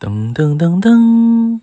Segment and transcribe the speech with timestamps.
[0.00, 1.60] 噔噔噔噔！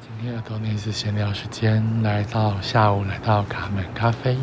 [0.00, 4.38] 今天的多内斯闲聊时间来到下午，来到卡门咖啡，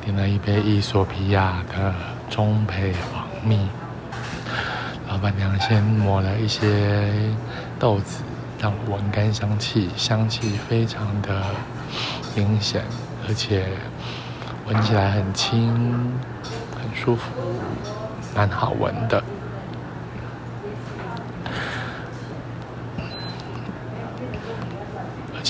[0.00, 1.92] 点了一杯伊索比亚的
[2.30, 3.58] 中配黄蜜。
[5.08, 7.12] 老板娘先抹了一些
[7.76, 8.22] 豆子，
[8.60, 11.44] 让我闻干香气，香气非常的
[12.36, 12.84] 明显，
[13.26, 13.66] 而且
[14.68, 15.74] 闻起来很轻，
[16.80, 17.32] 很舒服，
[18.32, 19.20] 蛮好闻的。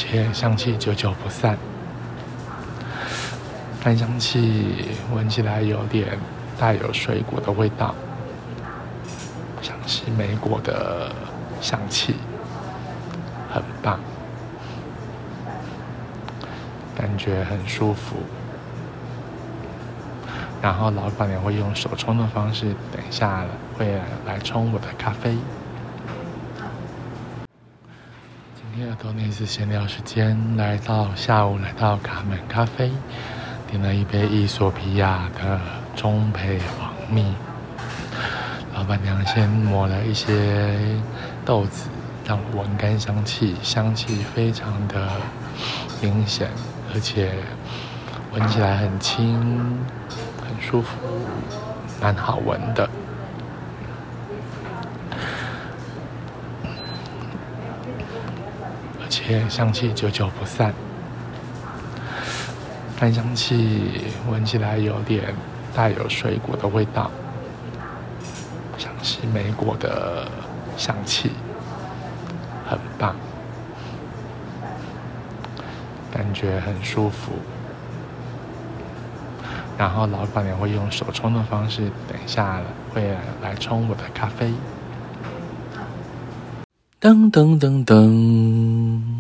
[0.03, 1.57] 而且香气久久不散，
[3.83, 6.19] 干香气闻起来有点
[6.59, 7.95] 带有水果的味道，
[9.63, 11.13] 像是莓果的
[11.61, 12.17] 香气，
[13.49, 14.01] 很棒，
[16.97, 18.17] 感觉很舒服。
[20.61, 23.45] 然后老板娘会用手冲的方式，等一下
[23.79, 25.37] 会来冲我的咖啡。
[28.75, 32.91] 今天的多内斯闲聊时间来到下午，来到卡门咖啡，
[33.71, 35.61] 点了一杯伊索比亚的
[35.95, 37.35] 中配黄蜜。
[38.73, 40.79] 老板娘先抹了一些
[41.45, 41.91] 豆子，
[42.25, 45.07] 让我闻干香气，香气非常的
[46.01, 46.49] 明显，
[46.95, 47.31] 而且
[48.33, 49.39] 闻起来很轻，
[50.41, 50.97] 很舒服，
[52.01, 52.89] 蛮好闻的。
[59.13, 60.73] 而且香气久久不散，
[62.99, 65.35] 干香气闻起来有点
[65.75, 67.11] 带有水果的味道，
[68.79, 70.27] 像是莓果的
[70.79, 71.31] 香气，
[72.67, 73.15] 很棒，
[76.11, 77.33] 感觉很舒服。
[79.77, 82.63] 然后老板娘会用手冲的方式，等一下
[82.95, 84.51] 会来冲我的咖啡。
[87.03, 89.12] 噔噔噔噔！